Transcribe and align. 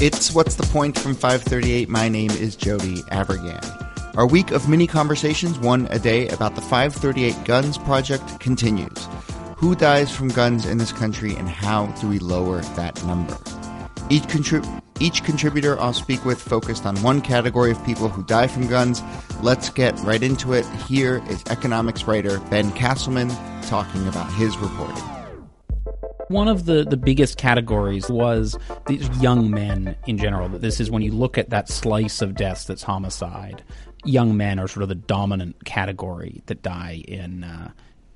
It's 0.00 0.32
What's 0.32 0.54
the 0.54 0.62
Point 0.62 0.96
from 0.96 1.12
538. 1.12 1.88
My 1.88 2.08
name 2.08 2.30
is 2.30 2.54
Jody 2.54 3.02
Avirgan. 3.10 4.16
Our 4.16 4.28
week 4.28 4.52
of 4.52 4.68
mini 4.68 4.86
conversations, 4.86 5.58
one 5.58 5.88
a 5.90 5.98
day, 5.98 6.28
about 6.28 6.54
the 6.54 6.60
538 6.60 7.44
Guns 7.44 7.78
Project 7.78 8.38
continues. 8.38 9.08
Who 9.56 9.74
dies 9.74 10.14
from 10.14 10.28
guns 10.28 10.66
in 10.66 10.78
this 10.78 10.92
country 10.92 11.34
and 11.34 11.48
how 11.48 11.86
do 12.00 12.06
we 12.06 12.20
lower 12.20 12.60
that 12.76 13.04
number? 13.06 13.36
Each, 14.08 14.22
contrib- 14.22 14.82
each 15.00 15.24
contributor 15.24 15.80
I'll 15.80 15.92
speak 15.92 16.24
with 16.24 16.40
focused 16.40 16.86
on 16.86 16.94
one 17.02 17.20
category 17.20 17.72
of 17.72 17.84
people 17.84 18.08
who 18.08 18.22
die 18.22 18.46
from 18.46 18.68
guns. 18.68 19.02
Let's 19.42 19.68
get 19.68 19.98
right 20.02 20.22
into 20.22 20.52
it. 20.52 20.64
Here 20.86 21.20
is 21.28 21.42
economics 21.50 22.04
writer 22.04 22.38
Ben 22.50 22.70
Casselman 22.70 23.30
talking 23.68 24.06
about 24.06 24.32
his 24.34 24.56
reporting. 24.58 25.17
One 26.28 26.48
of 26.48 26.66
the, 26.66 26.84
the 26.84 26.96
biggest 26.96 27.38
categories 27.38 28.08
was 28.10 28.58
these 28.86 29.08
young 29.20 29.50
men 29.50 29.96
in 30.06 30.18
general. 30.18 30.48
This 30.48 30.78
is 30.80 30.90
when 30.90 31.02
you 31.02 31.12
look 31.12 31.38
at 31.38 31.50
that 31.50 31.68
slice 31.68 32.20
of 32.20 32.34
deaths 32.34 32.64
that's 32.64 32.82
homicide. 32.82 33.62
Young 34.04 34.36
men 34.36 34.58
are 34.58 34.68
sort 34.68 34.82
of 34.82 34.88
the 34.90 34.94
dominant 34.94 35.64
category 35.64 36.42
that 36.46 36.62
die 36.62 37.02
in 37.08 37.44
uh, 37.44 37.70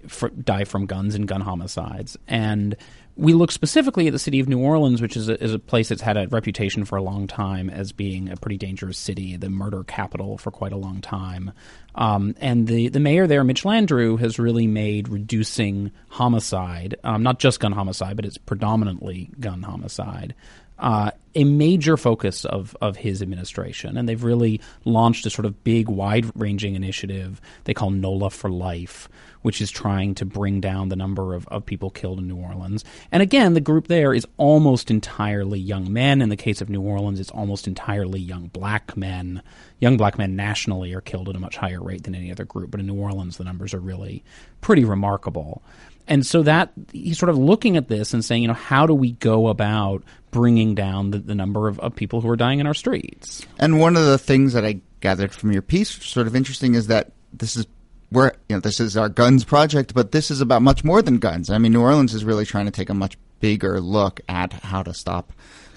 for, 0.06 0.28
die 0.30 0.64
from 0.64 0.86
guns 0.86 1.14
and 1.14 1.26
gun 1.26 1.40
homicides. 1.40 2.18
And 2.28 2.76
we 3.16 3.34
look 3.34 3.52
specifically 3.52 4.06
at 4.06 4.12
the 4.12 4.18
city 4.18 4.40
of 4.40 4.48
New 4.48 4.58
Orleans, 4.58 5.02
which 5.02 5.16
is 5.16 5.28
a, 5.28 5.42
is 5.42 5.52
a 5.52 5.58
place 5.58 5.90
that's 5.90 6.00
had 6.00 6.16
a 6.16 6.26
reputation 6.28 6.84
for 6.84 6.96
a 6.96 7.02
long 7.02 7.26
time 7.26 7.68
as 7.68 7.92
being 7.92 8.30
a 8.30 8.36
pretty 8.36 8.56
dangerous 8.56 8.98
city, 8.98 9.36
the 9.36 9.50
murder 9.50 9.84
capital 9.84 10.38
for 10.38 10.50
quite 10.50 10.72
a 10.72 10.76
long 10.76 11.00
time. 11.00 11.52
Um, 11.94 12.34
and 12.40 12.66
the, 12.66 12.88
the 12.88 13.00
mayor 13.00 13.26
there, 13.26 13.44
Mitch 13.44 13.64
Landrieu, 13.64 14.18
has 14.18 14.38
really 14.38 14.66
made 14.66 15.08
reducing 15.08 15.90
homicide, 16.08 16.96
um, 17.04 17.22
not 17.22 17.38
just 17.38 17.60
gun 17.60 17.72
homicide, 17.72 18.16
but 18.16 18.24
it's 18.24 18.38
predominantly 18.38 19.30
gun 19.38 19.62
homicide, 19.62 20.34
uh, 20.82 21.12
a 21.34 21.44
major 21.44 21.96
focus 21.96 22.44
of, 22.44 22.76
of 22.80 22.96
his 22.96 23.22
administration. 23.22 23.96
And 23.96 24.08
they've 24.08 24.22
really 24.22 24.60
launched 24.84 25.24
a 25.24 25.30
sort 25.30 25.46
of 25.46 25.64
big, 25.64 25.88
wide 25.88 26.30
ranging 26.34 26.74
initiative 26.74 27.40
they 27.64 27.72
call 27.72 27.90
NOLA 27.90 28.30
for 28.30 28.50
Life, 28.50 29.08
which 29.42 29.62
is 29.62 29.70
trying 29.70 30.14
to 30.16 30.26
bring 30.26 30.60
down 30.60 30.88
the 30.88 30.96
number 30.96 31.34
of, 31.34 31.46
of 31.48 31.64
people 31.64 31.88
killed 31.88 32.18
in 32.18 32.28
New 32.28 32.36
Orleans. 32.36 32.84
And 33.10 33.22
again, 33.22 33.54
the 33.54 33.60
group 33.60 33.86
there 33.86 34.12
is 34.12 34.26
almost 34.36 34.90
entirely 34.90 35.58
young 35.58 35.92
men. 35.92 36.20
In 36.20 36.28
the 36.28 36.36
case 36.36 36.60
of 36.60 36.68
New 36.68 36.82
Orleans, 36.82 37.20
it's 37.20 37.30
almost 37.30 37.66
entirely 37.66 38.20
young 38.20 38.48
black 38.48 38.96
men. 38.96 39.42
Young 39.78 39.96
black 39.96 40.18
men 40.18 40.36
nationally 40.36 40.92
are 40.92 41.00
killed 41.00 41.28
at 41.28 41.36
a 41.36 41.40
much 41.40 41.56
higher 41.56 41.82
rate 41.82 42.02
than 42.02 42.14
any 42.14 42.30
other 42.30 42.44
group, 42.44 42.72
but 42.72 42.80
in 42.80 42.86
New 42.86 43.00
Orleans, 43.00 43.36
the 43.36 43.44
numbers 43.44 43.72
are 43.72 43.80
really 43.80 44.22
pretty 44.60 44.84
remarkable. 44.84 45.62
And 46.08 46.26
so 46.26 46.42
that 46.42 46.72
he's 46.92 47.18
sort 47.18 47.30
of 47.30 47.38
looking 47.38 47.76
at 47.76 47.88
this 47.88 48.12
and 48.12 48.24
saying, 48.24 48.42
you 48.42 48.48
know, 48.48 48.54
how 48.54 48.86
do 48.86 48.94
we 48.94 49.12
go 49.12 49.48
about 49.48 50.02
bringing 50.30 50.74
down 50.74 51.10
the, 51.10 51.18
the 51.18 51.34
number 51.34 51.68
of, 51.68 51.78
of 51.80 51.94
people 51.94 52.20
who 52.20 52.28
are 52.28 52.36
dying 52.36 52.58
in 52.58 52.66
our 52.66 52.74
streets? 52.74 53.46
And 53.58 53.78
one 53.78 53.96
of 53.96 54.04
the 54.04 54.18
things 54.18 54.52
that 54.54 54.64
I 54.64 54.80
gathered 55.00 55.32
from 55.32 55.52
your 55.52 55.62
piece, 55.62 55.90
sort 56.04 56.26
of 56.26 56.34
interesting, 56.34 56.74
is 56.74 56.88
that 56.88 57.12
this 57.32 57.56
is 57.56 57.66
we're 58.10 58.32
you 58.48 58.56
know 58.56 58.60
this 58.60 58.78
is 58.78 58.96
our 58.96 59.08
guns 59.08 59.44
project, 59.44 59.94
but 59.94 60.12
this 60.12 60.30
is 60.30 60.40
about 60.40 60.62
much 60.62 60.84
more 60.84 61.02
than 61.02 61.18
guns. 61.18 61.50
I 61.50 61.58
mean, 61.58 61.72
New 61.72 61.80
Orleans 61.80 62.14
is 62.14 62.24
really 62.24 62.44
trying 62.44 62.66
to 62.66 62.70
take 62.70 62.90
a 62.90 62.94
much 62.94 63.16
bigger 63.40 63.80
look 63.80 64.20
at 64.28 64.52
how 64.52 64.82
to 64.82 64.94
stop 64.94 65.32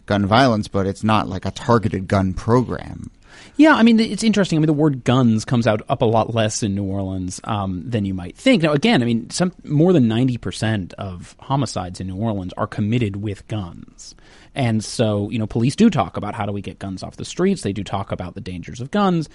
gun 0.06 0.26
violence, 0.26 0.68
but 0.68 0.86
it's 0.86 1.04
not 1.04 1.28
like 1.28 1.46
a 1.46 1.52
targeted 1.52 2.08
gun 2.08 2.34
program. 2.34 3.10
Yeah, 3.58 3.74
I 3.74 3.84
mean, 3.84 4.00
it's 4.00 4.24
interesting. 4.24 4.58
I 4.58 4.60
mean, 4.60 4.68
the 4.68 4.74
word 4.74 5.04
guns 5.04 5.46
comes 5.46 5.66
out 5.68 5.82
up 5.88 6.02
a 6.02 6.06
lot 6.06 6.34
less 6.34 6.62
in 6.64 6.76
New 6.76 6.84
Orleans 6.84 7.40
um, 7.46 7.84
than 7.90 8.06
you 8.06 8.14
might 8.14 8.36
think. 8.38 8.64
Now, 8.64 8.74
again, 8.74 9.02
I 9.02 9.06
mean, 9.06 9.30
some 9.30 9.54
more 9.64 9.94
than 9.94 10.08
ninety 10.08 10.38
percent 10.38 10.94
of 10.96 11.36
homicides 11.40 12.00
in 12.00 12.08
New 12.08 12.18
Orleans 12.18 12.54
are 12.54 12.68
committed 12.68 13.18
with 13.18 13.48
guns. 13.48 14.16
And 14.54 14.84
so, 14.84 15.30
you 15.30 15.40
know, 15.40 15.48
police 15.48 15.76
do 15.76 15.90
talk 15.90 16.18
about 16.18 16.34
how 16.34 16.46
do 16.46 16.52
we 16.52 16.62
get 16.62 16.80
guns 16.80 17.04
off 17.04 17.18
the 17.18 17.26
streets. 17.26 17.62
They 17.62 17.74
do 17.74 17.84
talk 17.84 18.12
about 18.12 18.36
the 18.36 18.42
dangers 18.42 18.80
of 18.80 18.92
guns. 18.92 19.30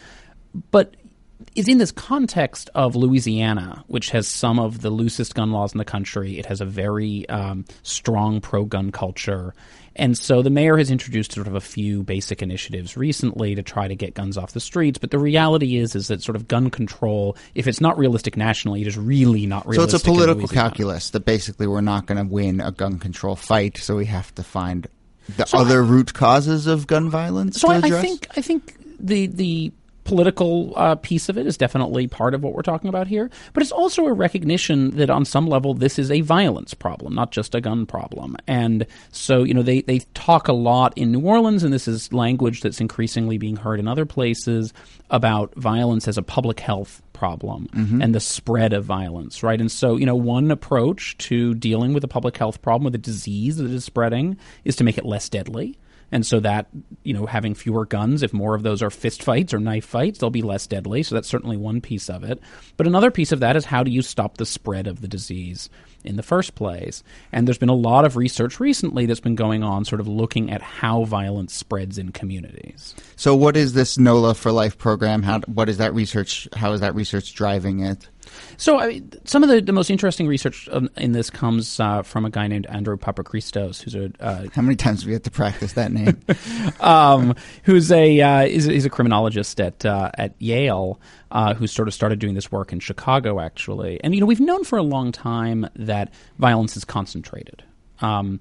But 0.70 0.94
is 1.54 1.68
in 1.68 1.78
this 1.78 1.92
context 1.92 2.70
of 2.74 2.96
Louisiana, 2.96 3.84
which 3.86 4.10
has 4.10 4.28
some 4.28 4.58
of 4.58 4.82
the 4.82 4.90
loosest 4.90 5.34
gun 5.34 5.50
laws 5.50 5.72
in 5.72 5.78
the 5.78 5.84
country. 5.84 6.38
It 6.38 6.46
has 6.46 6.60
a 6.60 6.64
very 6.64 7.28
um, 7.28 7.64
strong 7.82 8.40
pro 8.40 8.64
gun 8.64 8.92
culture. 8.92 9.54
And 9.96 10.16
so 10.16 10.40
the 10.40 10.50
mayor 10.50 10.76
has 10.76 10.90
introduced 10.90 11.32
sort 11.32 11.46
of 11.46 11.54
a 11.54 11.60
few 11.60 12.02
basic 12.02 12.42
initiatives 12.42 12.96
recently 12.96 13.54
to 13.56 13.62
try 13.62 13.88
to 13.88 13.96
get 13.96 14.14
guns 14.14 14.38
off 14.38 14.52
the 14.52 14.60
streets. 14.60 14.98
But 14.98 15.10
the 15.10 15.18
reality 15.18 15.76
is, 15.76 15.94
is 15.94 16.08
that 16.08 16.22
sort 16.22 16.36
of 16.36 16.46
gun 16.48 16.70
control, 16.70 17.36
if 17.54 17.66
it's 17.66 17.80
not 17.80 17.98
realistic 17.98 18.36
nationally, 18.36 18.82
it 18.82 18.86
is 18.86 18.96
really 18.96 19.46
not 19.46 19.66
realistic. 19.66 19.90
So 19.90 19.96
it's 19.96 20.04
a 20.04 20.10
political 20.10 20.48
calculus 20.48 21.10
that 21.10 21.24
basically 21.24 21.66
we're 21.66 21.80
not 21.80 22.06
going 22.06 22.18
to 22.18 22.32
win 22.32 22.60
a 22.60 22.70
gun 22.70 22.98
control 22.98 23.36
fight, 23.36 23.78
so 23.78 23.96
we 23.96 24.06
have 24.06 24.34
to 24.36 24.42
find 24.42 24.86
the 25.36 25.44
so 25.46 25.58
other 25.58 25.82
I, 25.82 25.86
root 25.86 26.14
causes 26.14 26.66
of 26.66 26.86
gun 26.86 27.10
violence. 27.10 27.60
So 27.60 27.70
I, 27.70 27.76
I 27.76 27.90
think 27.90 28.26
I 28.36 28.40
think 28.40 28.76
the 28.98 29.26
the 29.26 29.72
political 30.10 30.72
uh, 30.74 30.96
piece 30.96 31.28
of 31.28 31.38
it 31.38 31.46
is 31.46 31.56
definitely 31.56 32.08
part 32.08 32.34
of 32.34 32.42
what 32.42 32.52
we're 32.52 32.62
talking 32.62 32.88
about 32.88 33.06
here, 33.06 33.30
but 33.52 33.62
it's 33.62 33.70
also 33.70 34.06
a 34.06 34.12
recognition 34.12 34.90
that 34.96 35.08
on 35.08 35.24
some 35.24 35.46
level 35.46 35.72
this 35.72 36.00
is 36.00 36.10
a 36.10 36.20
violence 36.22 36.74
problem, 36.74 37.14
not 37.14 37.30
just 37.30 37.54
a 37.54 37.60
gun 37.60 37.86
problem. 37.86 38.36
And 38.48 38.88
so, 39.12 39.44
you 39.44 39.54
know, 39.54 39.62
they, 39.62 39.82
they 39.82 40.00
talk 40.14 40.48
a 40.48 40.52
lot 40.52 40.92
in 40.98 41.12
New 41.12 41.20
Orleans, 41.20 41.62
and 41.62 41.72
this 41.72 41.86
is 41.86 42.12
language 42.12 42.60
that's 42.60 42.80
increasingly 42.80 43.38
being 43.38 43.54
heard 43.54 43.78
in 43.78 43.86
other 43.86 44.04
places 44.04 44.72
about 45.10 45.54
violence 45.54 46.08
as 46.08 46.18
a 46.18 46.22
public 46.22 46.58
health 46.58 47.02
problem 47.12 47.68
mm-hmm. 47.72 48.02
and 48.02 48.12
the 48.12 48.18
spread 48.18 48.72
of 48.72 48.84
violence, 48.84 49.44
right? 49.44 49.60
And 49.60 49.70
so, 49.70 49.96
you 49.96 50.06
know, 50.06 50.16
one 50.16 50.50
approach 50.50 51.16
to 51.18 51.54
dealing 51.54 51.94
with 51.94 52.02
a 52.02 52.08
public 52.08 52.36
health 52.36 52.62
problem 52.62 52.82
with 52.82 52.96
a 52.96 52.98
disease 52.98 53.58
that 53.58 53.70
is 53.70 53.84
spreading 53.84 54.36
is 54.64 54.74
to 54.76 54.82
make 54.82 54.98
it 54.98 55.06
less 55.06 55.28
deadly. 55.28 55.78
And 56.12 56.26
so 56.26 56.40
that, 56.40 56.66
you 57.04 57.14
know, 57.14 57.26
having 57.26 57.54
fewer 57.54 57.86
guns, 57.86 58.22
if 58.22 58.32
more 58.32 58.54
of 58.54 58.62
those 58.62 58.82
are 58.82 58.90
fist 58.90 59.22
fights 59.22 59.54
or 59.54 59.60
knife 59.60 59.84
fights, 59.84 60.18
they'll 60.18 60.30
be 60.30 60.42
less 60.42 60.66
deadly. 60.66 61.02
So 61.02 61.14
that's 61.14 61.28
certainly 61.28 61.56
one 61.56 61.80
piece 61.80 62.10
of 62.10 62.24
it. 62.24 62.40
But 62.76 62.86
another 62.86 63.10
piece 63.10 63.32
of 63.32 63.40
that 63.40 63.56
is 63.56 63.64
how 63.64 63.82
do 63.82 63.90
you 63.90 64.02
stop 64.02 64.36
the 64.36 64.46
spread 64.46 64.86
of 64.86 65.00
the 65.00 65.08
disease 65.08 65.70
in 66.04 66.16
the 66.16 66.22
first 66.22 66.54
place? 66.54 67.02
And 67.32 67.46
there's 67.46 67.58
been 67.58 67.68
a 67.68 67.74
lot 67.74 68.04
of 68.04 68.16
research 68.16 68.58
recently 68.58 69.06
that's 69.06 69.20
been 69.20 69.36
going 69.36 69.62
on 69.62 69.84
sort 69.84 70.00
of 70.00 70.08
looking 70.08 70.50
at 70.50 70.62
how 70.62 71.04
violence 71.04 71.54
spreads 71.54 71.98
in 71.98 72.10
communities. 72.10 72.94
So 73.16 73.34
what 73.36 73.56
is 73.56 73.74
this 73.74 73.98
NOLA 73.98 74.34
for 74.34 74.50
Life 74.50 74.78
program? 74.78 75.22
How 75.22 75.40
what 75.40 75.68
is 75.68 75.78
that 75.78 75.94
research 75.94 76.48
how 76.54 76.72
is 76.72 76.80
that 76.80 76.94
research 76.94 77.34
driving 77.34 77.80
it? 77.80 78.08
So, 78.56 78.78
I 78.78 79.02
some 79.24 79.42
of 79.42 79.48
the, 79.48 79.60
the 79.60 79.72
most 79.72 79.90
interesting 79.90 80.26
research 80.26 80.68
in 80.96 81.12
this 81.12 81.30
comes 81.30 81.80
uh, 81.80 82.02
from 82.02 82.24
a 82.24 82.30
guy 82.30 82.46
named 82.46 82.66
Andrew 82.66 82.96
Papachristos, 82.96 83.82
who's 83.82 83.94
a. 83.94 84.10
Uh, 84.20 84.46
How 84.52 84.62
many 84.62 84.76
times 84.76 85.02
do 85.02 85.08
we 85.08 85.12
have 85.14 85.22
to 85.22 85.30
practice 85.30 85.74
that 85.74 85.92
name? 85.92 86.20
um, 86.80 87.34
who's 87.64 87.90
a 87.90 88.20
uh, 88.20 88.42
is, 88.42 88.66
is 88.66 88.84
a 88.84 88.90
criminologist 88.90 89.60
at 89.60 89.84
uh, 89.84 90.10
at 90.14 90.34
Yale, 90.38 91.00
uh, 91.30 91.54
who 91.54 91.66
sort 91.66 91.88
of 91.88 91.94
started 91.94 92.18
doing 92.18 92.34
this 92.34 92.50
work 92.50 92.72
in 92.72 92.80
Chicago, 92.80 93.40
actually. 93.40 94.02
And 94.02 94.14
you 94.14 94.20
know, 94.20 94.26
we've 94.26 94.40
known 94.40 94.64
for 94.64 94.78
a 94.78 94.82
long 94.82 95.12
time 95.12 95.68
that 95.76 96.12
violence 96.38 96.76
is 96.76 96.84
concentrated. 96.84 97.62
Um, 98.00 98.40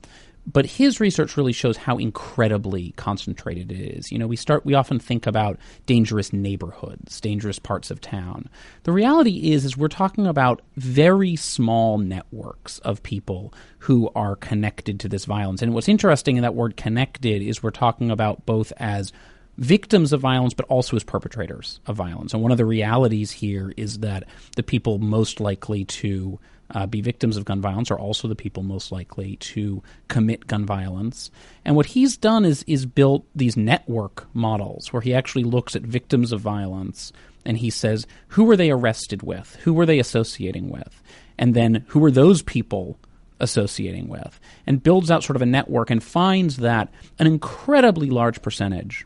but 0.51 0.65
his 0.65 0.99
research 0.99 1.37
really 1.37 1.53
shows 1.53 1.77
how 1.77 1.97
incredibly 1.97 2.91
concentrated 2.91 3.71
it 3.71 3.95
is. 3.97 4.11
You 4.11 4.17
know, 4.17 4.27
we 4.27 4.35
start 4.35 4.65
we 4.65 4.73
often 4.73 4.99
think 4.99 5.27
about 5.27 5.59
dangerous 5.85 6.33
neighborhoods, 6.33 7.21
dangerous 7.21 7.59
parts 7.59 7.91
of 7.91 8.01
town. 8.01 8.49
The 8.83 8.91
reality 8.91 9.51
is 9.51 9.63
is 9.63 9.77
we're 9.77 9.87
talking 9.87 10.25
about 10.25 10.61
very 10.75 11.35
small 11.35 11.97
networks 11.97 12.79
of 12.79 13.03
people 13.03 13.53
who 13.79 14.09
are 14.15 14.35
connected 14.35 14.99
to 15.01 15.09
this 15.09 15.25
violence. 15.25 15.61
And 15.61 15.73
what's 15.73 15.89
interesting 15.89 16.37
in 16.37 16.43
that 16.43 16.55
word 16.55 16.75
connected 16.77 17.41
is 17.41 17.61
we're 17.61 17.71
talking 17.71 18.09
about 18.09 18.45
both 18.45 18.73
as 18.77 19.13
victims 19.57 20.13
of 20.13 20.21
violence, 20.21 20.53
but 20.53 20.65
also 20.67 20.95
as 20.95 21.03
perpetrators 21.03 21.81
of 21.85 21.95
violence. 21.95 22.33
And 22.33 22.41
one 22.41 22.51
of 22.51 22.57
the 22.57 22.65
realities 22.65 23.31
here 23.31 23.73
is 23.75 23.99
that 23.99 24.23
the 24.55 24.63
people 24.63 24.97
most 24.99 25.39
likely 25.39 25.85
to 25.85 26.39
uh, 26.71 26.85
be 26.85 27.01
victims 27.01 27.37
of 27.37 27.45
gun 27.45 27.61
violence 27.61 27.89
are 27.91 27.99
also 27.99 28.27
the 28.27 28.35
people 28.35 28.63
most 28.63 28.91
likely 28.91 29.35
to 29.37 29.81
commit 30.07 30.47
gun 30.47 30.65
violence. 30.65 31.31
And 31.65 31.75
what 31.75 31.87
he's 31.87 32.17
done 32.17 32.45
is 32.45 32.63
is 32.63 32.85
built 32.85 33.25
these 33.35 33.57
network 33.57 34.27
models 34.33 34.93
where 34.93 35.01
he 35.01 35.13
actually 35.13 35.43
looks 35.43 35.75
at 35.75 35.81
victims 35.81 36.31
of 36.31 36.41
violence 36.41 37.11
and 37.45 37.57
he 37.57 37.69
says 37.69 38.05
who 38.29 38.43
were 38.43 38.57
they 38.57 38.69
arrested 38.69 39.23
with, 39.23 39.55
who 39.63 39.73
were 39.73 39.85
they 39.85 39.99
associating 39.99 40.69
with, 40.69 41.01
and 41.37 41.55
then 41.55 41.85
who 41.87 41.99
were 41.99 42.11
those 42.11 42.41
people 42.43 42.99
associating 43.39 44.07
with, 44.09 44.39
and 44.67 44.83
builds 44.83 45.09
out 45.09 45.23
sort 45.23 45.37
of 45.37 45.41
a 45.41 45.45
network 45.45 45.89
and 45.89 46.03
finds 46.03 46.57
that 46.57 46.91
an 47.17 47.25
incredibly 47.25 48.09
large 48.09 48.41
percentage 48.41 49.05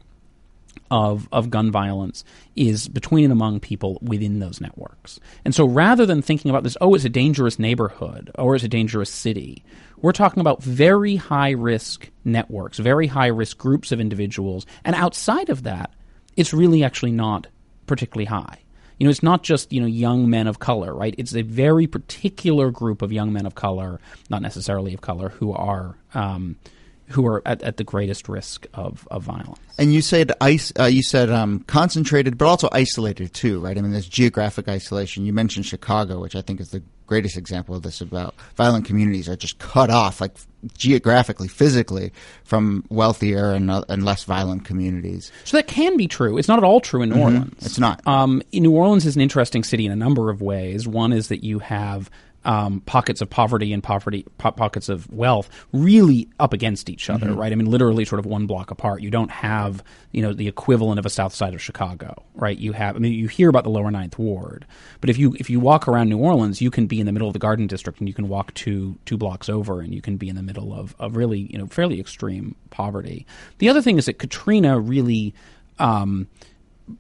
of, 0.91 1.27
of 1.31 1.49
gun 1.49 1.71
violence 1.71 2.23
is 2.55 2.87
between 2.87 3.23
and 3.25 3.33
among 3.33 3.59
people 3.59 3.97
within 4.01 4.39
those 4.39 4.61
networks. 4.61 5.19
And 5.43 5.55
so 5.55 5.65
rather 5.65 6.05
than 6.05 6.21
thinking 6.21 6.49
about 6.49 6.63
this, 6.63 6.77
oh, 6.81 6.93
it's 6.93 7.05
a 7.05 7.09
dangerous 7.09 7.57
neighborhood 7.57 8.31
or 8.35 8.55
it's 8.55 8.63
a 8.63 8.69
dangerous 8.69 9.09
city, 9.09 9.63
we're 9.97 10.11
talking 10.11 10.41
about 10.41 10.61
very 10.61 11.15
high 11.15 11.51
risk 11.51 12.09
networks, 12.25 12.77
very 12.77 13.07
high 13.07 13.27
risk 13.27 13.57
groups 13.57 13.91
of 13.91 13.99
individuals. 13.99 14.65
And 14.83 14.95
outside 14.95 15.49
of 15.49 15.63
that, 15.63 15.91
it's 16.35 16.53
really 16.53 16.83
actually 16.83 17.11
not 17.11 17.47
particularly 17.87 18.25
high. 18.25 18.59
You 18.99 19.05
know, 19.05 19.11
it's 19.11 19.23
not 19.23 19.43
just, 19.43 19.73
you 19.73 19.81
know, 19.81 19.87
young 19.87 20.29
men 20.29 20.47
of 20.47 20.59
color, 20.59 20.93
right? 20.93 21.15
It's 21.17 21.35
a 21.35 21.41
very 21.41 21.87
particular 21.87 22.69
group 22.69 23.01
of 23.01 23.11
young 23.11 23.33
men 23.33 23.45
of 23.45 23.55
color, 23.55 23.99
not 24.29 24.41
necessarily 24.41 24.93
of 24.93 25.01
color, 25.01 25.29
who 25.29 25.51
are 25.51 25.97
um, 26.13 26.57
who 27.07 27.25
are 27.27 27.41
at, 27.45 27.61
at 27.61 27.77
the 27.77 27.83
greatest 27.83 28.27
risk 28.29 28.65
of, 28.73 29.07
of 29.11 29.23
violence. 29.23 29.59
And 29.77 29.93
you 29.93 30.01
said 30.01 30.31
ice. 30.41 30.71
Uh, 30.79 30.85
you 30.85 31.03
said 31.03 31.29
um, 31.29 31.59
concentrated, 31.67 32.37
but 32.37 32.45
also 32.45 32.69
isolated 32.71 33.33
too, 33.33 33.59
right? 33.59 33.77
I 33.77 33.81
mean, 33.81 33.91
there's 33.91 34.07
geographic 34.07 34.67
isolation. 34.67 35.25
You 35.25 35.33
mentioned 35.33 35.65
Chicago, 35.65 36.19
which 36.21 36.35
I 36.35 36.41
think 36.41 36.59
is 36.61 36.69
the 36.69 36.81
greatest 37.05 37.37
example 37.37 37.75
of 37.75 37.81
this. 37.83 38.01
About 38.01 38.35
violent 38.55 38.85
communities 38.85 39.27
are 39.27 39.35
just 39.35 39.59
cut 39.59 39.89
off, 39.89 40.21
like 40.21 40.31
geographically, 40.77 41.47
physically, 41.47 42.11
from 42.43 42.85
wealthier 42.89 43.51
and 43.51 43.69
uh, 43.69 43.83
and 43.89 44.05
less 44.05 44.23
violent 44.23 44.63
communities. 44.65 45.31
So 45.43 45.57
that 45.57 45.67
can 45.67 45.97
be 45.97 46.07
true. 46.07 46.37
It's 46.37 46.47
not 46.47 46.57
at 46.59 46.63
all 46.63 46.79
true 46.79 47.01
in 47.01 47.09
New 47.09 47.15
Mm-hmm. 47.15 47.23
Orleans. 47.23 47.65
It's 47.65 47.79
not. 47.79 48.05
Um, 48.07 48.41
New 48.53 48.71
Orleans 48.71 49.05
is 49.05 49.15
an 49.15 49.21
interesting 49.21 49.63
city 49.63 49.85
in 49.85 49.91
a 49.91 49.95
number 49.95 50.29
of 50.29 50.41
ways. 50.41 50.87
One 50.87 51.11
is 51.13 51.27
that 51.27 51.43
you 51.43 51.59
have 51.59 52.09
um, 52.45 52.81
pockets 52.81 53.21
of 53.21 53.29
poverty 53.29 53.71
and 53.73 53.81
poverty 53.81 54.25
po- 54.37 54.51
pockets 54.51 54.89
of 54.89 55.11
wealth 55.11 55.49
really 55.71 56.27
up 56.39 56.53
against 56.53 56.89
each 56.89 57.09
other, 57.09 57.27
Mm-hmm. 57.27 57.39
right? 57.39 57.51
I 57.51 57.55
mean, 57.55 57.69
literally 57.69 58.05
sort 58.05 58.19
of 58.19 58.25
one 58.25 58.47
block 58.47 58.71
apart. 58.71 59.01
You 59.01 59.09
don't 59.09 59.31
have 59.31 59.83
you 60.11 60.21
know 60.21 60.33
the 60.33 60.47
equivalent 60.47 60.99
of 60.99 61.05
a 61.05 61.09
South 61.09 61.33
Side 61.33 61.53
of 61.53 61.61
Chicago, 61.61 62.23
right? 62.35 62.57
You 62.57 62.73
have. 62.73 62.95
I 62.95 62.99
mean, 62.99 63.13
you 63.13 63.27
hear 63.27 63.49
about 63.49 63.63
the 63.63 63.69
Lower 63.69 63.89
Ninth 63.91 64.17
Ward, 64.19 64.65
but 65.01 65.09
if 65.09 65.17
you 65.17 65.35
if 65.39 65.49
you 65.49 65.59
walk 65.59 65.87
around 65.87 66.09
New 66.09 66.17
Orleans, 66.19 66.61
you 66.61 66.69
can 66.71 66.85
be 66.87 66.99
in 66.99 67.05
the 67.05 67.11
middle 67.11 67.27
of 67.27 67.33
the 67.33 67.39
Garden 67.39 67.67
District, 67.67 67.99
and 67.99 68.07
you 68.07 68.13
can 68.13 68.27
walk 68.29 68.53
two 68.53 68.97
two 69.05 69.17
blocks 69.17 69.49
over, 69.49 69.79
and 69.81 69.93
you 69.93 70.01
can 70.01 70.17
be 70.17 70.29
in 70.29 70.35
the 70.35 70.43
middle 70.43 70.73
of 70.73 70.95
of 70.99 71.15
really 71.15 71.47
you 71.51 71.57
know 71.57 71.67
fairly 71.67 71.99
extreme 71.99 72.55
poverty. 72.69 73.25
The 73.59 73.69
other 73.69 73.81
thing 73.81 73.97
is 73.97 74.05
that 74.05 74.19
Katrina 74.19 74.79
really. 74.79 75.33
Um, 75.79 76.27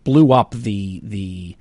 blew 0.05 0.31
up 0.31 0.51
the 0.51 1.01
the 1.03 1.55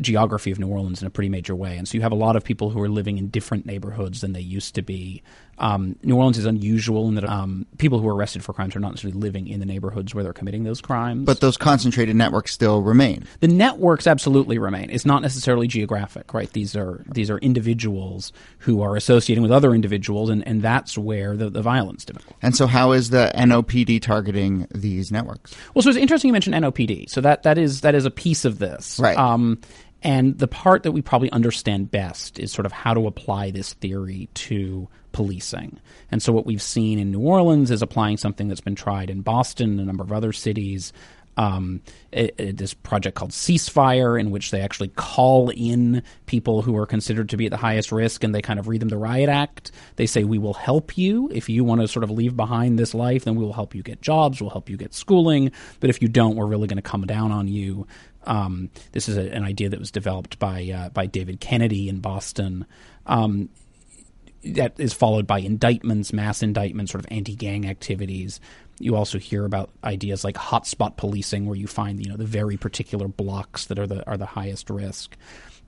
geography 0.00 0.50
of 0.50 0.58
New 0.58 0.68
Orleans 0.68 1.00
in 1.00 1.06
a 1.06 1.10
pretty 1.10 1.28
major 1.28 1.54
way, 1.54 1.76
and 1.76 1.86
so 1.86 1.96
you 1.96 2.02
have 2.02 2.12
a 2.12 2.16
lot 2.16 2.36
of 2.36 2.44
people 2.44 2.70
who 2.70 2.80
are 2.80 2.88
living 2.88 3.18
in 3.18 3.28
different 3.28 3.66
neighborhoods 3.66 4.20
than 4.20 4.32
they 4.32 4.40
used 4.40 4.74
to 4.74 4.82
be. 4.82 5.22
Um, 5.58 5.96
New 6.02 6.16
Orleans 6.16 6.38
is 6.38 6.46
unusual 6.46 7.08
in 7.08 7.14
that 7.16 7.28
um, 7.28 7.66
people 7.78 7.98
who 7.98 8.08
are 8.08 8.14
arrested 8.14 8.44
for 8.44 8.52
crimes 8.52 8.74
are 8.76 8.80
not 8.80 8.90
necessarily 8.90 9.18
living 9.20 9.48
in 9.48 9.60
the 9.60 9.66
neighborhoods 9.66 10.14
where 10.14 10.24
they're 10.24 10.32
committing 10.32 10.64
those 10.64 10.80
crimes. 10.80 11.24
But 11.24 11.40
those 11.40 11.56
concentrated 11.56 12.16
networks 12.16 12.52
still 12.52 12.82
remain. 12.82 13.24
the 13.40 13.48
networks 13.48 14.06
absolutely 14.06 14.58
remain. 14.58 14.90
It's 14.90 15.06
not 15.06 15.22
necessarily 15.22 15.66
geographic, 15.68 16.34
right? 16.34 16.50
These 16.50 16.76
are 16.76 17.02
these 17.06 17.30
are 17.30 17.38
individuals 17.38 18.32
who 18.58 18.82
are 18.82 18.96
associating 18.96 19.42
with 19.42 19.52
other 19.52 19.74
individuals, 19.74 20.30
and, 20.30 20.46
and 20.46 20.62
that's 20.62 20.96
where 20.98 21.36
the, 21.36 21.50
the 21.50 21.62
violence 21.62 22.04
develops. 22.04 22.32
And 22.42 22.56
so, 22.56 22.66
how 22.66 22.92
is 22.92 23.10
the 23.10 23.30
NOPD 23.34 24.02
targeting 24.02 24.66
these 24.74 25.10
networks? 25.12 25.54
Well, 25.74 25.82
so 25.82 25.88
it's 25.90 25.98
interesting 25.98 26.28
you 26.28 26.32
mentioned 26.32 26.54
NOPD. 26.56 27.10
So 27.10 27.20
that 27.20 27.42
that 27.44 27.58
is 27.58 27.82
that 27.82 27.94
is 27.94 28.04
a 28.06 28.10
piece 28.10 28.44
of 28.44 28.58
this, 28.58 28.98
Right. 29.00 29.16
Um, 29.16 29.60
and 30.04 30.38
the 30.38 30.46
part 30.46 30.82
that 30.82 30.92
we 30.92 31.00
probably 31.00 31.32
understand 31.32 31.90
best 31.90 32.38
is 32.38 32.52
sort 32.52 32.66
of 32.66 32.72
how 32.72 32.92
to 32.92 33.06
apply 33.06 33.50
this 33.50 33.72
theory 33.72 34.28
to 34.34 34.86
policing. 35.12 35.80
And 36.10 36.22
so 36.22 36.32
what 36.32 36.44
we've 36.44 36.62
seen 36.62 36.98
in 36.98 37.10
New 37.10 37.20
Orleans 37.20 37.70
is 37.70 37.80
applying 37.80 38.18
something 38.18 38.48
that's 38.48 38.60
been 38.60 38.74
tried 38.74 39.08
in 39.08 39.22
Boston 39.22 39.70
and 39.72 39.80
a 39.80 39.84
number 39.84 40.04
of 40.04 40.12
other 40.12 40.32
cities. 40.32 40.92
Um, 41.36 41.80
it, 42.12 42.34
it- 42.38 42.56
this 42.56 42.74
project 42.74 43.16
called 43.16 43.32
Ceasefire, 43.32 44.18
in 44.18 44.30
which 44.30 44.50
they 44.52 44.60
actually 44.60 44.88
call 44.88 45.50
in 45.50 46.02
people 46.26 46.62
who 46.62 46.76
are 46.76 46.86
considered 46.86 47.28
to 47.30 47.36
be 47.36 47.46
at 47.46 47.50
the 47.50 47.56
highest 47.56 47.90
risk, 47.90 48.22
and 48.22 48.32
they 48.34 48.40
kind 48.42 48.60
of 48.60 48.68
read 48.68 48.80
them 48.80 48.88
the 48.88 48.96
riot 48.96 49.28
act. 49.28 49.72
They 49.96 50.06
say, 50.06 50.22
"We 50.24 50.38
will 50.38 50.54
help 50.54 50.96
you 50.96 51.28
if 51.32 51.48
you 51.48 51.64
want 51.64 51.80
to 51.80 51.88
sort 51.88 52.04
of 52.04 52.10
leave 52.10 52.36
behind 52.36 52.78
this 52.78 52.94
life. 52.94 53.24
Then 53.24 53.34
we 53.34 53.44
will 53.44 53.52
help 53.52 53.74
you 53.74 53.82
get 53.82 54.00
jobs. 54.00 54.40
We'll 54.40 54.50
help 54.50 54.70
you 54.70 54.76
get 54.76 54.94
schooling. 54.94 55.50
But 55.80 55.90
if 55.90 56.00
you 56.00 56.08
don't, 56.08 56.36
we're 56.36 56.46
really 56.46 56.68
going 56.68 56.76
to 56.76 56.82
come 56.82 57.04
down 57.06 57.32
on 57.32 57.48
you." 57.48 57.86
Um, 58.26 58.70
this 58.92 59.08
is 59.08 59.16
a, 59.18 59.30
an 59.34 59.44
idea 59.44 59.68
that 59.68 59.78
was 59.78 59.90
developed 59.90 60.38
by 60.38 60.70
uh, 60.70 60.88
by 60.90 61.06
David 61.06 61.40
Kennedy 61.40 61.88
in 61.88 61.98
Boston. 62.00 62.64
Um, 63.06 63.48
that 64.44 64.78
is 64.78 64.92
followed 64.92 65.26
by 65.26 65.38
indictments, 65.38 66.12
mass 66.12 66.42
indictments, 66.42 66.92
sort 66.92 67.02
of 67.04 67.10
anti-gang 67.10 67.66
activities. 67.66 68.40
You 68.78 68.96
also 68.96 69.18
hear 69.18 69.44
about 69.44 69.70
ideas 69.84 70.24
like 70.24 70.36
hotspot 70.36 70.96
policing, 70.96 71.46
where 71.46 71.56
you 71.56 71.66
find 71.66 72.04
you 72.04 72.10
know 72.10 72.16
the 72.16 72.24
very 72.24 72.56
particular 72.56 73.08
blocks 73.08 73.66
that 73.66 73.78
are 73.78 73.86
the 73.86 74.06
are 74.08 74.16
the 74.16 74.26
highest 74.26 74.70
risk. 74.70 75.16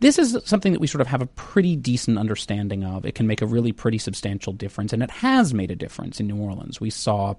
This 0.00 0.18
is 0.18 0.36
something 0.44 0.72
that 0.72 0.80
we 0.80 0.86
sort 0.86 1.00
of 1.00 1.06
have 1.06 1.22
a 1.22 1.26
pretty 1.26 1.74
decent 1.74 2.18
understanding 2.18 2.84
of. 2.84 3.06
It 3.06 3.14
can 3.14 3.26
make 3.26 3.40
a 3.40 3.46
really 3.46 3.72
pretty 3.72 3.98
substantial 3.98 4.52
difference, 4.52 4.92
and 4.92 5.02
it 5.02 5.10
has 5.10 5.54
made 5.54 5.70
a 5.70 5.76
difference 5.76 6.20
in 6.20 6.26
New 6.26 6.36
Orleans. 6.36 6.80
We 6.80 6.90
saw 6.90 7.34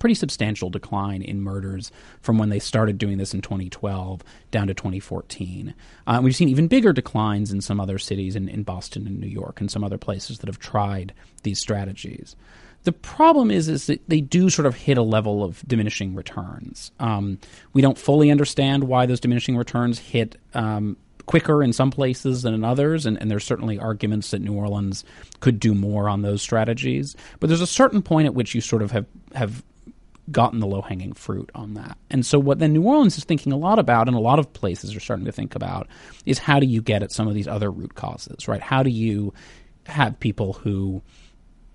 pretty 0.00 0.14
substantial 0.14 0.70
decline 0.70 1.22
in 1.22 1.40
murders 1.40 1.90
from 2.20 2.38
when 2.38 2.48
they 2.48 2.58
started 2.58 2.98
doing 2.98 3.18
this 3.18 3.34
in 3.34 3.40
2012 3.40 4.22
down 4.50 4.66
to 4.66 4.74
2014. 4.74 5.74
Uh, 6.06 6.20
we've 6.22 6.36
seen 6.36 6.48
even 6.48 6.68
bigger 6.68 6.92
declines 6.92 7.52
in 7.52 7.60
some 7.60 7.80
other 7.80 7.98
cities, 7.98 8.36
in, 8.36 8.48
in 8.48 8.62
Boston 8.62 9.06
and 9.06 9.20
New 9.20 9.28
York, 9.28 9.60
and 9.60 9.70
some 9.70 9.84
other 9.84 9.98
places 9.98 10.38
that 10.38 10.48
have 10.48 10.58
tried 10.58 11.12
these 11.42 11.58
strategies. 11.58 12.36
The 12.86 12.92
problem 12.92 13.50
is, 13.50 13.68
is 13.68 13.88
that 13.88 14.08
they 14.08 14.20
do 14.20 14.48
sort 14.48 14.64
of 14.64 14.76
hit 14.76 14.96
a 14.96 15.02
level 15.02 15.42
of 15.42 15.60
diminishing 15.66 16.14
returns. 16.14 16.92
Um, 17.00 17.40
we 17.72 17.82
don't 17.82 17.98
fully 17.98 18.30
understand 18.30 18.84
why 18.84 19.06
those 19.06 19.18
diminishing 19.18 19.56
returns 19.56 19.98
hit 19.98 20.36
um, 20.54 20.96
quicker 21.26 21.64
in 21.64 21.72
some 21.72 21.90
places 21.90 22.42
than 22.42 22.54
in 22.54 22.62
others, 22.62 23.04
and, 23.04 23.20
and 23.20 23.28
there's 23.28 23.42
certainly 23.42 23.76
arguments 23.76 24.30
that 24.30 24.40
New 24.40 24.52
Orleans 24.52 25.02
could 25.40 25.58
do 25.58 25.74
more 25.74 26.08
on 26.08 26.22
those 26.22 26.42
strategies. 26.42 27.16
But 27.40 27.48
there's 27.48 27.60
a 27.60 27.66
certain 27.66 28.02
point 28.02 28.26
at 28.26 28.34
which 28.34 28.54
you 28.54 28.60
sort 28.60 28.82
of 28.82 28.92
have 28.92 29.06
have 29.34 29.64
gotten 30.30 30.60
the 30.60 30.68
low 30.68 30.82
hanging 30.82 31.12
fruit 31.12 31.50
on 31.56 31.74
that. 31.74 31.98
And 32.08 32.24
so 32.24 32.38
what 32.38 32.60
then 32.60 32.72
New 32.72 32.82
Orleans 32.82 33.18
is 33.18 33.24
thinking 33.24 33.50
a 33.50 33.56
lot 33.56 33.80
about, 33.80 34.06
and 34.06 34.16
a 34.16 34.20
lot 34.20 34.38
of 34.38 34.52
places 34.52 34.94
are 34.94 35.00
starting 35.00 35.26
to 35.26 35.32
think 35.32 35.56
about, 35.56 35.88
is 36.24 36.38
how 36.38 36.60
do 36.60 36.66
you 36.66 36.82
get 36.82 37.02
at 37.02 37.10
some 37.10 37.26
of 37.26 37.34
these 37.34 37.48
other 37.48 37.68
root 37.68 37.96
causes, 37.96 38.46
right? 38.46 38.62
How 38.62 38.84
do 38.84 38.90
you 38.90 39.34
have 39.86 40.20
people 40.20 40.52
who 40.52 41.02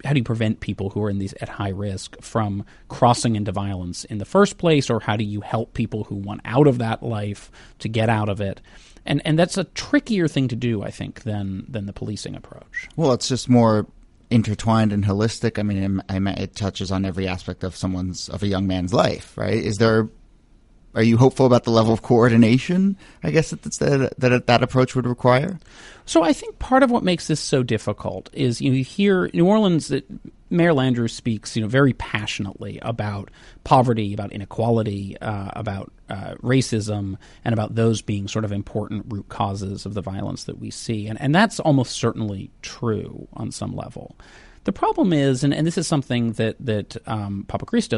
how 0.04 0.14
do 0.14 0.20
you 0.20 0.24
prevent 0.24 0.60
people 0.60 0.90
who 0.90 1.04
are 1.04 1.10
in 1.10 1.20
these 1.20 1.34
at 1.42 1.50
high 1.50 1.70
risk 1.70 2.20
from 2.22 2.66
crossing 2.90 3.36
into 3.36 3.52
violence 3.52 4.04
in 4.06 4.18
the 4.18 4.26
first 4.26 4.58
place 4.58 4.90
or 4.90 5.00
how 5.00 5.16
do 5.16 5.24
you 5.24 5.42
help 5.42 5.74
people 5.74 6.06
who 6.06 6.16
want 6.16 6.42
out 6.46 6.68
of 6.68 6.78
that 6.80 7.04
life 7.04 7.52
to 7.80 7.88
get 7.90 8.10
out 8.10 8.30
of 8.30 8.42
it 8.42 8.62
and 9.06 9.22
and 9.26 9.38
that's 9.38 9.58
a 9.58 9.64
trickier 9.66 10.28
thing 10.28 10.48
to 10.48 10.56
do 10.56 10.84
i 10.84 10.92
think 10.92 11.24
than 11.24 11.66
than 11.68 11.86
the 11.86 11.94
policing 11.94 12.36
approach 12.36 12.88
Well, 12.96 13.14
it's 13.14 13.28
just 13.28 13.50
more 13.50 13.88
intertwined 14.32 14.94
and 14.94 15.04
holistic. 15.04 15.60
I 15.60 15.64
mean, 15.64 16.02
it, 16.10 16.40
it 16.40 16.56
touches 16.56 16.92
on 16.92 17.06
every 17.06 17.28
aspect 17.28 17.64
of 17.64 17.76
someone's 17.76 18.30
of 18.30 18.42
a 18.42 18.48
young 18.48 18.66
man's 18.66 18.94
life, 18.94 19.38
right? 19.38 19.54
Is 19.54 19.78
there? 19.78 20.10
Are 20.94 21.04
you 21.04 21.18
hopeful 21.18 21.46
about 21.46 21.64
the 21.64 21.72
level 21.72 21.94
of 21.94 22.02
coordination? 22.02 22.98
I 23.24 23.32
guess 23.32 23.52
that 23.52 23.62
that 23.64 24.20
that, 24.20 24.48
that 24.48 24.64
approach 24.64 24.96
would 24.96 25.08
require. 25.08 25.60
So 26.06 26.24
I 26.24 26.34
think 26.34 26.60
part 26.60 26.84
of 26.84 26.92
what 26.92 27.04
makes 27.04 27.28
this 27.28 27.40
so 27.40 27.64
difficult 27.64 28.30
is 28.34 28.60
you, 28.60 28.84
hear 28.84 29.30
New 29.34 29.48
Orleans 29.48 29.88
that 29.90 30.06
Mayor 30.50 30.74
Landrieu 30.74 31.10
speaks, 31.10 31.56
you 31.56 31.62
know, 31.62 31.68
very 31.68 31.94
passionately 31.94 32.80
about 32.82 33.30
poverty, 33.64 34.14
about 34.14 34.34
inequality, 34.34 35.18
uh, 35.22 35.52
about 35.54 35.92
uh, 36.10 36.36
racism, 36.42 37.18
and 37.46 37.54
about 37.54 37.76
those 37.76 38.02
being 38.02 38.28
sort 38.28 38.44
of 38.44 38.52
important 38.52 39.06
root 39.08 39.30
causes 39.30 39.86
of 39.86 39.94
the 39.94 40.02
violence 40.02 40.44
that 40.44 40.60
we 40.60 40.70
see, 40.70 41.08
and 41.08 41.20
and 41.22 41.34
that's 41.34 41.60
almost 41.62 41.94
certainly 41.94 42.52
true 42.62 43.28
on 43.34 43.52
some 43.52 43.74
level. 43.76 44.16
The 44.64 44.72
problem 44.72 45.12
is, 45.12 45.44
and, 45.44 45.54
and 45.54 45.66
this 45.66 45.78
is 45.78 45.88
something 45.88 46.34
that 46.34 46.56
that 46.60 46.98
um, 47.08 47.46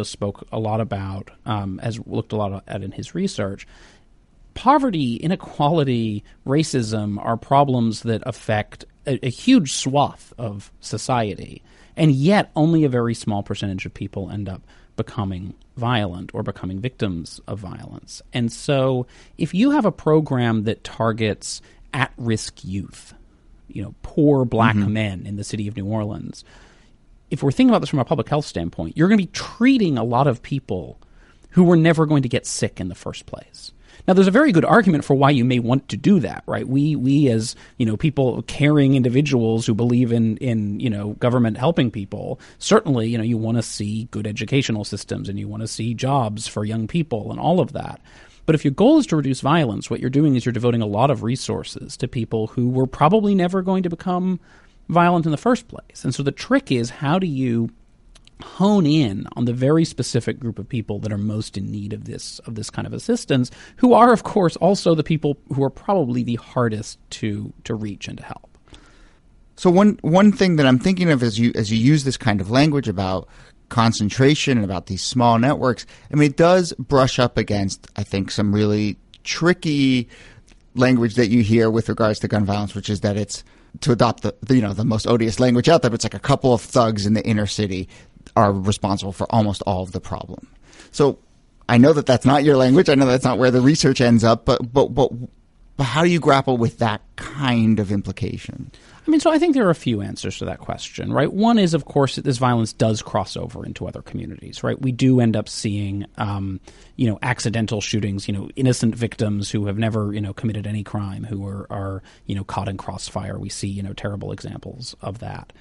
spoke 0.04 0.48
a 0.52 0.60
lot 0.60 0.80
about, 0.80 1.32
um, 1.46 1.78
has 1.80 2.00
looked 2.06 2.32
a 2.32 2.38
lot 2.38 2.64
at 2.68 2.84
in 2.84 2.92
his 2.92 3.14
research 3.14 3.68
poverty, 4.54 5.16
inequality, 5.16 6.24
racism 6.46 7.24
are 7.24 7.38
problems 7.38 8.02
that 8.04 8.24
affect 8.26 8.86
a, 9.06 9.26
a, 9.26 9.30
huge 9.30 9.74
swath 9.74 10.34
of 10.38 10.72
society, 10.80 11.62
and 11.98 12.12
yet 12.12 12.52
only 12.56 12.84
a 12.84 12.90
very 12.90 13.14
small 13.14 13.44
percentage 13.44 13.86
of 13.86 13.94
people 13.94 14.30
end 14.30 14.48
up 14.48 14.62
becoming 14.96 15.54
violent 15.76 16.32
or 16.34 16.44
becoming 16.44 16.80
victims 16.80 17.42
of 17.48 17.60
violence. 17.60 18.22
And 18.32 18.52
so, 18.52 19.08
if 19.38 19.54
you 19.54 19.72
have 19.72 19.86
a 19.86 19.92
program 19.92 20.64
that 20.64 20.84
targets 20.84 21.62
at 21.94 22.14
risk 22.18 22.64
youth, 22.64 23.14
you 23.74 23.84
know, 23.84 23.96
poor 24.04 24.46
black 24.46 24.76
mm-hmm. 24.76 24.94
men 24.94 25.26
in 25.26 25.36
the 25.36 25.44
city 25.44 25.68
of 25.68 25.76
New 25.76 25.86
Orleans, 25.86 26.44
if 27.30 27.42
we're 27.42 27.52
thinking 27.52 27.70
about 27.70 27.80
this 27.80 27.90
from 27.90 28.00
a 28.00 28.06
public 28.06 28.30
health 28.30 28.46
standpoint, 28.46 28.96
you're 28.96 29.08
going 29.08 29.18
to 29.18 29.26
be 29.26 29.32
treating 29.32 29.98
a 29.98 30.04
lot 30.04 30.28
of 30.28 30.44
people 30.44 31.00
who 31.52 31.64
were 31.64 31.76
never 31.76 32.06
going 32.06 32.24
to 32.24 32.30
get 32.30 32.46
sick 32.46 32.80
in 32.80 32.90
the 32.90 32.96
first 32.96 33.26
place. 33.26 33.72
Now, 34.08 34.14
there's 34.14 34.28
a 34.28 34.32
very 34.32 34.52
good 34.52 34.66
argument 34.66 35.06
for 35.06 35.14
why 35.14 35.30
you 35.30 35.46
may 35.46 35.60
want 35.60 35.88
to 35.90 35.98
do 35.98 36.20
that, 36.20 36.44
right? 36.46 36.68
We, 36.68 36.96
we 36.96 37.30
as 37.30 37.56
you 37.78 37.86
know, 37.86 37.96
people, 37.96 38.42
caring 38.44 38.96
individuals 38.96 39.66
who 39.66 39.74
believe 39.74 40.12
in, 40.12 40.38
in 40.38 40.80
you 40.80 40.90
know, 40.90 41.12
government 41.14 41.58
helping 41.58 41.90
people, 41.90 42.40
certainly, 42.60 43.08
you 43.08 43.18
know, 43.18 43.24
you 43.24 43.38
want 43.38 43.58
to 43.58 43.64
see 43.64 44.10
good 44.12 44.28
educational 44.28 44.84
systems 44.84 45.30
and 45.30 45.40
you 45.40 45.48
want 45.48 45.62
to 45.62 45.68
see 45.68 45.94
jobs 45.94 46.48
for 46.48 46.66
young 46.66 46.88
people 46.88 47.32
and 47.32 47.40
all 47.40 47.60
of 47.60 47.72
that. 47.74 48.02
But 48.46 48.56
if 48.56 48.66
your 48.66 48.74
goal 48.74 49.00
is 49.00 49.08
to 49.08 49.16
reduce 49.16 49.42
violence, 49.42 49.90
what 49.90 50.00
you're 50.00 50.10
doing 50.10 50.36
is 50.36 50.46
you're 50.46 50.54
devoting 50.54 50.82
a 50.82 50.88
lot 50.88 51.10
of 51.10 51.24
resources 51.24 51.96
to 51.98 52.08
people 52.08 52.48
who 52.48 52.70
were 52.70 52.88
probably 52.88 53.36
never 53.36 53.62
going 53.62 53.84
to 53.84 53.90
become 53.90 54.40
violent 54.90 55.26
in 55.26 55.32
the 55.32 55.38
first 55.38 55.68
place. 55.68 56.04
And 56.04 56.14
so 56.14 56.24
the 56.24 56.32
trick 56.32 56.72
is 56.72 56.90
how 56.90 57.20
do 57.20 57.28
you 57.28 57.70
hone 58.42 58.86
in 58.86 59.26
on 59.36 59.46
the 59.46 59.54
very 59.54 59.86
specific 59.86 60.40
group 60.40 60.60
of 60.60 60.68
people 60.68 61.00
that 61.00 61.12
are 61.12 61.18
most 61.18 61.58
in 61.58 61.72
need 61.72 61.94
of 61.94 62.06
this 62.06 62.40
of 62.40 62.56
this 62.56 62.70
kind 62.70 62.86
of 62.86 62.94
assistance 62.94 63.50
who 63.78 63.94
are 63.94 64.12
of 64.12 64.24
course 64.24 64.56
also 64.58 64.94
the 64.94 65.04
people 65.04 65.38
who 65.54 65.64
are 65.64 65.70
probably 65.70 66.24
the 66.24 66.36
hardest 66.36 67.00
to 67.10 67.54
to 67.64 67.74
reach 67.74 68.08
and 68.08 68.18
to 68.18 68.24
help 68.24 68.58
so 69.56 69.70
one 69.70 69.98
one 70.02 70.32
thing 70.32 70.58
that 70.58 70.66
i'm 70.66 70.80
thinking 70.80 71.10
of 71.10 71.24
as 71.24 71.40
you 71.40 71.52
as 71.56 71.72
you 71.72 71.78
use 71.78 72.04
this 72.04 72.18
kind 72.18 72.42
of 72.42 72.52
language 72.52 72.90
about 72.90 73.28
concentration 73.74 74.56
and 74.60 74.64
about 74.64 74.86
these 74.86 75.04
small 75.04 75.40
networks. 75.40 75.88
I 76.12 76.16
mean, 76.16 76.30
it 76.30 76.38
does 76.38 76.74
brush 76.74 77.18
up 77.18 77.40
against, 77.40 77.88
I 77.96 78.04
think, 78.04 78.30
some 78.30 78.54
really 78.54 78.98
tricky 79.24 80.08
language 80.76 81.16
that 81.16 81.30
you 81.30 81.42
hear 81.42 81.72
with 81.72 81.90
regards 81.90 82.20
to 82.20 82.28
gun 82.28 82.46
violence, 82.46 82.76
which 82.76 82.88
is 82.88 83.02
that 83.02 83.18
it's 83.18 83.44
to 83.82 83.92
adopt 83.92 84.22
the, 84.22 84.36
the 84.44 84.56
you 84.56 84.62
know 84.62 84.74
the 84.74 84.86
most 84.86 85.08
odious 85.08 85.40
language 85.40 85.68
out 85.70 85.82
there. 85.82 85.92
It's 85.92 86.06
like 86.06 86.14
a 86.14 86.20
couple 86.20 86.54
of 86.54 86.62
thugs 86.62 87.08
in 87.08 87.16
the 87.16 87.26
inner 87.26 87.48
city 87.48 87.90
are 88.36 88.54
responsible 88.54 89.12
for 89.12 89.26
almost 89.34 89.64
all 89.64 89.82
of 89.82 89.92
the 89.92 90.00
problem. 90.00 90.48
So 90.92 91.18
I 91.68 91.80
know 91.80 91.94
that 91.94 92.06
that's 92.06 92.28
not 92.28 92.44
your 92.44 92.58
language. 92.58 92.90
I 92.90 92.94
know 92.94 93.08
that's 93.08 93.26
not 93.26 93.40
where 93.40 93.50
the 93.50 93.62
research 93.62 94.02
ends 94.02 94.24
up. 94.24 94.46
But 94.46 94.72
but 94.72 94.94
but 94.94 95.12
but 95.84 95.90
how 95.90 96.02
do 96.02 96.10
you 96.10 96.22
grapple 96.22 96.56
with 96.56 96.78
that 96.78 97.02
kind 97.18 97.78
of 97.78 97.92
implication? 97.92 98.72
I 99.06 99.12
mean, 99.12 99.20
so 99.20 99.30
I 99.30 99.38
think 99.38 99.54
there 99.54 99.68
are 99.68 99.70
a 99.70 99.76
few 99.76 100.00
answers 100.00 100.38
to 100.38 100.46
that 100.46 100.60
question, 100.60 101.12
right? 101.12 101.30
One 101.30 101.60
is, 101.60 101.74
of 101.74 101.84
course, 101.84 102.16
that 102.16 102.24
this 102.24 102.38
violence 102.38 102.72
does 102.72 103.02
cross 103.02 103.36
over 103.36 103.66
into 103.66 103.86
other 103.86 104.02
communities, 104.02 104.64
right? 104.64 104.82
We 104.82 104.94
do 104.94 105.20
end 105.20 105.36
up 105.36 105.50
seeing, 105.50 106.06
um, 106.18 106.62
you 106.96 107.06
know, 107.10 107.20
accidental 107.22 107.82
shootings, 107.82 108.30
you 108.30 108.34
know, 108.34 108.48
innocent 108.56 108.96
victims 108.96 109.52
who 109.52 109.66
have 109.66 109.78
never, 109.78 110.14
you 110.14 110.22
know, 110.22 110.32
committed 110.32 110.66
any 110.66 110.86
crime 110.86 111.26
who 111.26 111.46
are, 111.46 111.68
are 111.70 112.02
you 112.28 112.36
know, 112.36 112.46
caught 112.46 112.70
in 112.70 112.78
crossfire. 112.78 113.38
We 113.38 113.50
see, 113.50 113.68
you 113.68 113.84
know, 113.84 113.92
terrible 113.92 114.32
examples 114.32 114.96
of 115.02 115.20
that. 115.20 115.52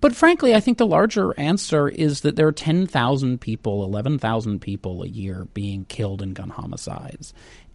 But 0.00 0.16
frankly, 0.16 0.52
I 0.52 0.58
think 0.58 0.78
the 0.78 0.86
larger 0.86 1.38
answer 1.38 1.88
is 1.88 2.22
that 2.22 2.34
there 2.34 2.48
are 2.48 2.52
10,000 2.52 3.40
people, 3.40 3.84
11,000 3.84 4.58
people 4.58 5.04
a 5.04 5.08
year 5.08 5.46
being 5.54 5.84
killed 5.84 6.22
in 6.22 6.32
gun 6.32 6.50
homicides. 6.50 7.32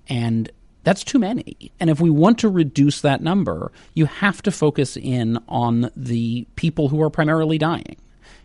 And 0.10 0.52
that's 0.84 1.04
too 1.04 1.20
many. 1.20 1.72
And 1.80 1.90
if 1.90 2.00
we 2.00 2.10
want 2.10 2.40
to 2.40 2.50
reduce 2.50 3.02
that 3.02 3.22
number, 3.22 3.72
you 3.94 4.06
have 4.06 4.42
to 4.44 4.52
focus 4.52 4.98
in 4.98 5.40
on 5.48 5.92
the 5.96 6.46
people 6.56 6.90
who 6.90 7.02
are 7.02 7.10
primarily 7.10 7.58
dying. 7.58 7.98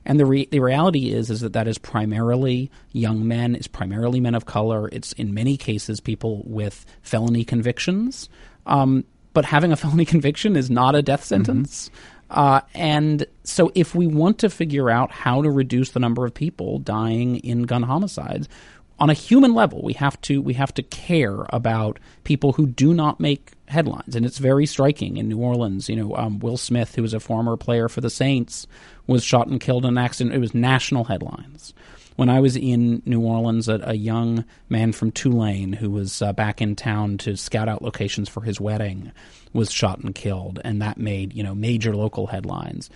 And 0.05 0.19
the 0.19 0.27
re- 0.27 0.49
the 0.51 0.61
reality 0.61 1.11
is 1.13 1.31
is 1.31 1.41
that 1.41 1.53
that 1.53 1.69
is 1.69 1.77
primarily 1.77 2.71
young 2.93 3.27
men, 3.29 3.55
it's 3.55 3.67
primarily 3.67 4.21
men 4.21 4.35
of 4.35 4.47
color. 4.47 4.89
It's 4.91 5.13
in 5.13 5.35
many 5.35 5.57
cases 5.57 6.01
people 6.01 6.43
with 6.47 6.87
felony 7.03 7.45
convictions. 7.45 8.29
Um, 8.67 9.05
but 9.35 9.45
having 9.45 9.73
a 9.73 9.77
felony 9.83 10.05
conviction 10.05 10.57
is 10.57 10.71
not 10.71 10.95
a 10.95 11.03
death 11.03 11.21
mm-hmm. 11.21 11.45
sentence. 11.45 11.89
Mm-hmm. 11.89 12.15
Uh, 12.31 12.61
and 12.75 13.27
so, 13.43 13.73
if 13.75 13.95
we 13.95 14.07
want 14.07 14.39
to 14.39 14.51
figure 14.51 14.91
out 14.91 15.11
how 15.11 15.41
to 15.41 15.51
reduce 15.51 15.91
the 15.93 16.01
number 16.01 16.27
of 16.27 16.35
people 16.35 16.79
dying 16.79 17.37
in 17.37 17.63
gun 17.63 17.83
homicides, 17.83 18.49
on 18.99 19.11
a 19.11 19.15
human 19.15 19.55
level, 19.55 19.83
we 19.83 19.93
have 19.95 20.21
to 20.23 20.43
we 20.43 20.55
have 20.55 20.75
to 20.75 20.83
care 20.83 21.47
about 21.51 21.99
people 22.25 22.53
who 22.53 22.67
do 22.67 22.93
not 22.93 23.21
make 23.21 23.53
headlines, 23.69 24.17
and 24.17 24.27
it's 24.27 24.39
very 24.39 24.67
striking 24.67 25.17
in 25.17 25.29
New 25.29 25.39
Orleans. 25.39 25.89
You 25.89 25.97
know, 25.97 26.17
um, 26.17 26.41
Will 26.41 26.57
Smith, 26.57 26.95
who 26.95 27.03
was 27.03 27.15
a 27.15 27.21
former 27.21 27.57
player 27.57 27.89
for 27.89 28.01
the 28.01 28.11
Saints, 28.11 28.67
was 29.07 29.23
shot 29.23 29.47
and 29.47 29.61
killed 29.61 29.85
in 29.85 29.91
an 29.91 29.99
accident. 29.99 30.35
It 30.35 30.41
was 30.41 30.55
national 30.55 31.05
headlines. 31.05 31.75
When 32.17 32.29
I 32.29 32.41
was 32.41 32.57
in 32.57 33.01
New 33.07 33.21
Orleans, 33.21 33.69
a, 33.69 33.81
a 33.85 33.95
young 33.95 34.45
man 34.69 34.91
from 34.91 35.13
Tulane 35.13 35.75
who 35.75 35.91
was 35.91 36.21
uh, 36.21 36.33
back 36.33 36.61
in 36.61 36.75
town 36.75 37.19
to 37.19 37.37
scout 37.37 37.69
out 37.69 37.83
locations 37.83 38.29
for 38.29 38.41
his 38.41 38.61
wedding 38.61 39.13
was 39.53 39.71
shot 39.71 40.01
and 40.01 40.13
killed, 40.13 40.61
and 40.65 40.83
that 40.83 40.99
made 40.99 41.33
you 41.35 41.45
know 41.45 41.55
major 41.55 41.95
local 41.95 42.27
headlines. 42.27 42.91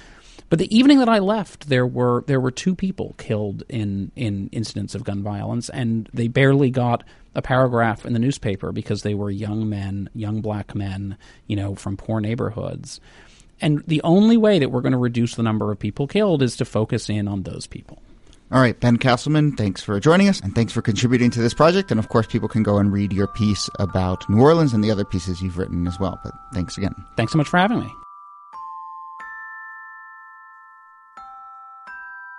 But 0.48 0.58
the 0.58 0.76
evening 0.76 0.98
that 0.98 1.08
I 1.08 1.18
left, 1.18 1.68
there 1.68 1.86
were 1.86 2.24
there 2.26 2.40
were 2.40 2.50
two 2.50 2.74
people 2.74 3.14
killed 3.18 3.62
in 3.68 4.12
in 4.16 4.48
incidents 4.52 4.94
of 4.94 5.04
gun 5.04 5.22
violence, 5.22 5.68
and 5.70 6.08
they 6.12 6.28
barely 6.28 6.70
got 6.70 7.04
a 7.34 7.42
paragraph 7.42 8.04
in 8.04 8.12
the 8.12 8.18
newspaper 8.18 8.72
because 8.72 9.02
they 9.02 9.14
were 9.14 9.30
young 9.30 9.68
men, 9.68 10.10
young 10.14 10.40
black 10.42 10.74
men, 10.74 11.16
you 11.46 11.56
know, 11.56 11.74
from 11.74 11.96
poor 11.96 12.20
neighborhoods. 12.20 13.00
And 13.60 13.82
the 13.86 14.02
only 14.02 14.36
way 14.36 14.58
that 14.58 14.70
we're 14.70 14.80
going 14.80 14.92
to 14.92 14.98
reduce 14.98 15.36
the 15.36 15.42
number 15.42 15.70
of 15.70 15.78
people 15.78 16.06
killed 16.06 16.42
is 16.42 16.56
to 16.56 16.64
focus 16.64 17.08
in 17.08 17.28
on 17.28 17.44
those 17.44 17.66
people. 17.66 18.02
All 18.50 18.60
right, 18.60 18.78
Ben 18.78 18.98
Casselman, 18.98 19.56
thanks 19.56 19.82
for 19.82 19.98
joining 19.98 20.28
us 20.28 20.40
and 20.40 20.54
thanks 20.54 20.74
for 20.74 20.82
contributing 20.82 21.30
to 21.30 21.40
this 21.40 21.54
project. 21.54 21.90
And 21.90 21.98
of 21.98 22.10
course, 22.10 22.26
people 22.26 22.48
can 22.48 22.62
go 22.62 22.76
and 22.76 22.92
read 22.92 23.12
your 23.12 23.28
piece 23.28 23.70
about 23.78 24.28
New 24.28 24.42
Orleans 24.42 24.74
and 24.74 24.84
the 24.84 24.90
other 24.90 25.06
pieces 25.06 25.40
you've 25.40 25.56
written 25.56 25.86
as 25.86 25.98
well. 25.98 26.20
But 26.22 26.34
thanks 26.52 26.76
again. 26.76 26.94
Thanks 27.16 27.32
so 27.32 27.38
much 27.38 27.48
for 27.48 27.56
having 27.56 27.80
me. 27.80 27.90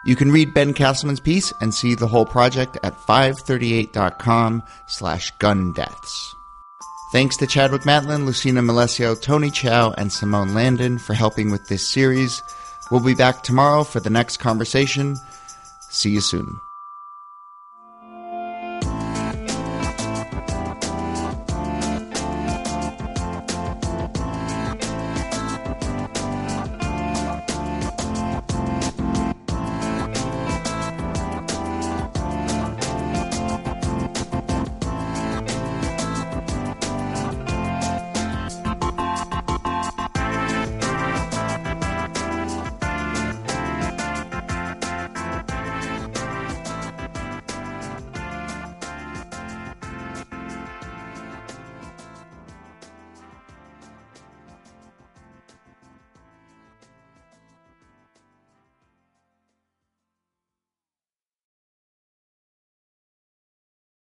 You 0.05 0.15
can 0.15 0.31
read 0.31 0.53
Ben 0.53 0.73
Casselman's 0.73 1.19
piece 1.19 1.53
and 1.61 1.73
see 1.73 1.95
the 1.95 2.07
whole 2.07 2.25
project 2.25 2.77
at 2.83 2.99
538.com 2.99 4.63
slash 4.87 5.31
gun 5.39 5.71
deaths. 5.73 6.35
Thanks 7.13 7.37
to 7.37 7.47
Chadwick 7.47 7.83
Matlin, 7.83 8.25
Lucina 8.25 8.61
Melesio, 8.61 9.19
Tony 9.19 9.51
Chow, 9.51 9.93
and 9.97 10.11
Simone 10.11 10.53
Landon 10.53 10.97
for 10.97 11.13
helping 11.13 11.51
with 11.51 11.67
this 11.67 11.87
series. 11.87 12.41
We'll 12.89 13.03
be 13.03 13.15
back 13.15 13.43
tomorrow 13.43 13.83
for 13.83 13.99
the 13.99 14.09
next 14.09 14.37
conversation. 14.37 15.15
See 15.89 16.09
you 16.09 16.21
soon. 16.21 16.59